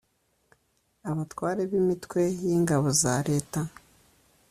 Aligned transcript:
abatware 1.09 1.61
b 1.69 1.71
imitwe 1.81 2.21
y 2.39 2.43
ingabo 2.57 2.87
za 3.01 3.15
leta 3.29 3.61